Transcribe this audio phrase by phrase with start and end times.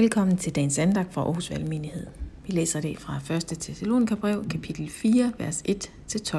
[0.00, 2.06] Velkommen til dagens andagt fra Aarhus Valgmenighed.
[2.46, 3.46] Vi læser det fra 1.
[3.60, 6.36] Thessalonikerbrev, kapitel 4, vers 1-12.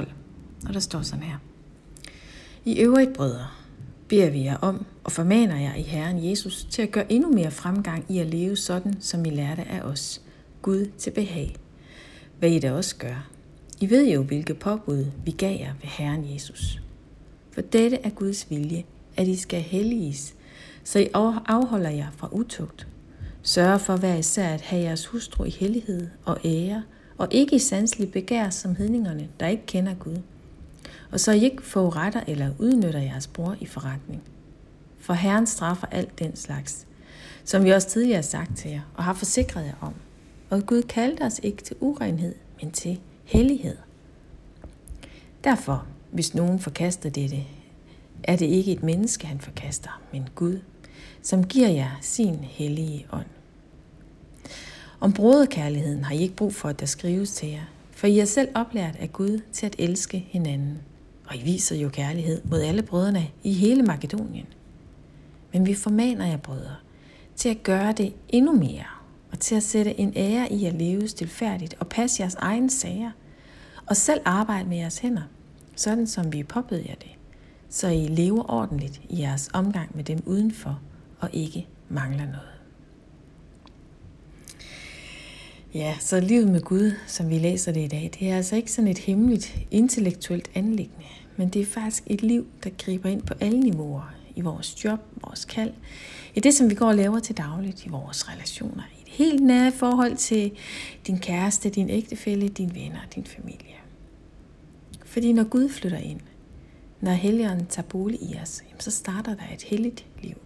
[0.67, 1.37] Og der står sådan her.
[2.65, 3.47] I øvrigt, brødre,
[4.07, 7.51] beder vi jer om og formaner jer i Herren Jesus til at gøre endnu mere
[7.51, 10.21] fremgang i at leve sådan, som I lærte af os.
[10.61, 11.55] Gud til behag.
[12.39, 13.29] Hvad I da også gør.
[13.81, 16.81] I ved jo, hvilke påbud vi gav jer ved Herren Jesus.
[17.51, 18.83] For dette er Guds vilje,
[19.17, 20.35] at I skal helliges,
[20.83, 22.87] så I afholder jer fra utugt
[23.43, 26.83] Sørg for hver især at have jeres hustru i hellighed og ære,
[27.17, 30.17] og ikke i sanselig begær som hedningerne, der ikke kender Gud.
[31.11, 34.21] Og så I ikke foruretter eller udnytter jeres bror i forretning.
[34.99, 36.87] For Herren straffer alt den slags,
[37.43, 39.93] som vi også tidligere har sagt til jer og har forsikret jer om.
[40.49, 43.77] Og Gud kaldte os ikke til urenhed, men til hellighed.
[45.43, 47.43] Derfor, hvis nogen forkaster dette,
[48.23, 50.59] er det ikke et menneske, han forkaster, men Gud,
[51.21, 53.25] som giver jer sin hellige ånd.
[54.99, 58.25] Om broderkærligheden har I ikke brug for, at der skrives til jer, for I er
[58.25, 60.77] selv oplært af Gud til at elske hinanden.
[61.27, 64.45] Og I viser jo kærlighed mod alle brødrene i hele Makedonien.
[65.53, 66.75] Men vi formaner jer, brødre,
[67.35, 68.85] til at gøre det endnu mere,
[69.31, 73.11] og til at sætte en ære i at leve stilfærdigt og passe jeres egne sager,
[73.85, 75.21] og selv arbejde med jeres hænder,
[75.75, 77.11] sådan som vi påbød jer det,
[77.69, 80.79] så I lever ordentligt i jeres omgang med dem udenfor,
[81.21, 82.51] og ikke mangler noget.
[85.73, 88.71] Ja, så livet med Gud, som vi læser det i dag, det er altså ikke
[88.71, 91.05] sådan et hemmeligt, intellektuelt anlæggende,
[91.37, 94.13] men det er faktisk et liv, der griber ind på alle niveauer.
[94.35, 95.73] I vores job, vores kald,
[96.35, 99.43] i det, som vi går og laver til dagligt, i vores relationer, i et helt
[99.43, 100.51] nære forhold til
[101.07, 103.75] din kæreste, din ægtefælle, dine venner, din familie.
[105.05, 106.19] Fordi når Gud flytter ind,
[107.01, 110.37] når Helligånden tager bolig i os, så starter der et helligt liv.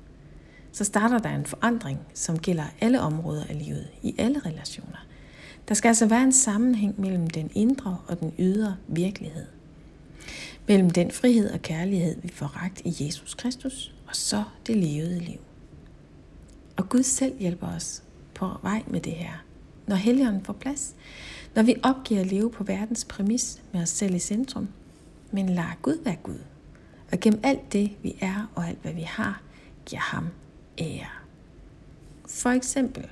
[0.75, 5.05] Så starter der en forandring, som gælder alle områder af livet, i alle relationer.
[5.67, 9.45] Der skal altså være en sammenhæng mellem den indre og den ydre virkelighed.
[10.67, 15.19] Mellem den frihed og kærlighed, vi får ragt i Jesus Kristus, og så det levede
[15.19, 15.39] liv.
[16.77, 18.03] Og Gud selv hjælper os
[18.33, 19.43] på vej med det her.
[19.87, 20.95] Når helligånden får plads,
[21.55, 24.67] når vi opgiver at leve på verdens præmis med os selv i centrum,
[25.31, 26.39] men lader Gud være Gud.
[27.11, 29.41] Og gennem alt det, vi er og alt, hvad vi har,
[29.85, 30.29] giver ham
[30.77, 31.07] ære.
[32.27, 33.07] For eksempel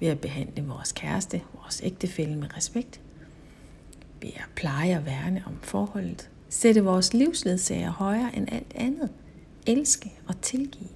[0.00, 3.00] ved at behandle vores kæreste, vores ægtefælle med respekt,
[4.22, 9.10] ved at pleje og værne om forholdet, sætte vores livsledsager højere end alt andet,
[9.66, 10.88] elske og tilgive.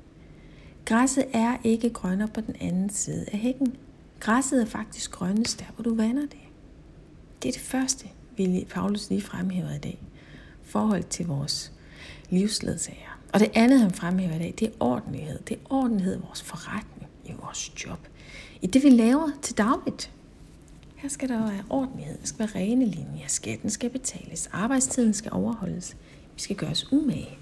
[0.85, 3.77] Græsset er ikke grønnere på den anden side af hækken.
[4.21, 6.39] Græsset er faktisk grønnest der, hvor du vander det.
[7.43, 10.03] Det er det første, vi Paulus lige fremhæver i dag.
[10.63, 11.73] Forhold til vores
[12.31, 13.18] livsledsager.
[13.33, 15.39] Og det andet, han fremhæver i dag, det er ordentlighed.
[15.49, 18.09] Det er ordentlighed i vores forretning, i vores job,
[18.63, 20.11] i det, vi laver til dagligt.
[20.97, 25.33] Her skal der være ordentlighed, der skal være rene linjer, skatten skal betales, arbejdstiden skal
[25.33, 25.97] overholdes.
[26.35, 27.39] Vi skal gøre os umage.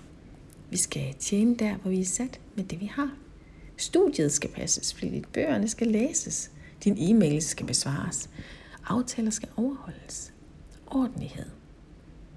[0.71, 3.11] Vi skal tjene der, hvor vi er sat med det, vi har.
[3.77, 6.51] Studiet skal passes flittigt, bøgerne skal læses,
[6.85, 8.31] din e-mail skal besvares,
[8.87, 10.33] aftaler skal overholdes.
[10.87, 11.47] Ordentlighed.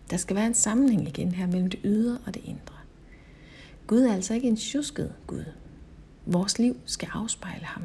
[0.09, 2.78] Der skal være en sammenhæng igen her mellem det ydre og det indre.
[3.89, 5.44] Gud er altså ikke en tjusket Gud.
[6.25, 7.83] Vores liv skal afspejle ham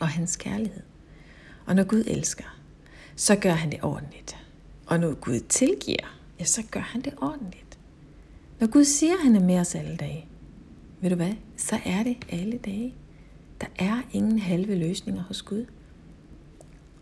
[0.00, 0.82] og hans kærlighed.
[1.66, 2.58] Og når Gud elsker,
[3.16, 4.36] så gør han det ordentligt.
[4.86, 7.78] Og når Gud tilgiver, ja, så gør han det ordentligt.
[8.60, 10.26] Når Gud siger, at han er med os alle dage,
[11.00, 12.94] ved du hvad, så er det alle dage.
[13.60, 15.66] Der er ingen halve løsninger hos Gud.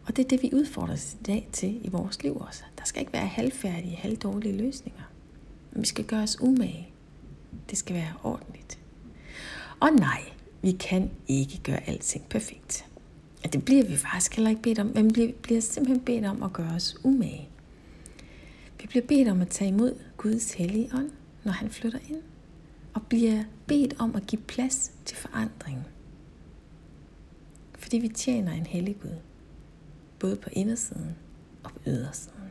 [0.07, 2.63] Og det er det, vi udfordres i dag til i vores liv også.
[2.79, 5.03] Der skal ikke være halvfærdige, halvdårlige løsninger.
[5.73, 6.90] Men vi skal gøre os umage.
[7.71, 8.79] Det skal være ordentligt.
[9.81, 10.23] Og nej,
[10.63, 12.87] vi kan ikke gøre alting perfekt.
[13.45, 16.43] Og det bliver vi faktisk heller ikke bedt om, men vi bliver simpelthen bedt om
[16.43, 17.49] at gøre os umage.
[18.81, 21.11] Vi bliver bedt om at tage imod Guds hellige ånd,
[21.45, 22.23] når han flytter ind,
[22.95, 25.87] og bliver bedt om at give plads til forandring.
[27.79, 29.17] Fordi vi tjener en hellig Gud,
[30.19, 31.17] både på indersiden
[31.65, 32.51] og på ydersiden.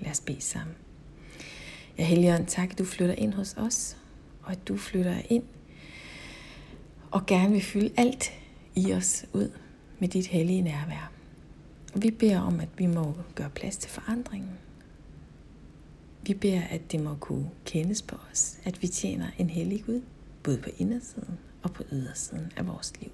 [0.00, 0.76] Lad os bede sammen.
[1.98, 3.96] Ja, Helligånd, tak, at du flytter ind hos os,
[4.42, 5.44] og at du flytter ind
[7.10, 8.32] og gerne vil fylde alt
[8.74, 9.50] i os ud
[9.98, 11.12] med dit hellige nærvær.
[11.94, 14.50] Og vi beder om, at vi må gøre plads til forandringen.
[16.22, 20.02] Vi beder, at det må kunne kendes på os, at vi tjener en hellig Gud,
[20.42, 23.10] både på indersiden og på ydersiden af vores liv.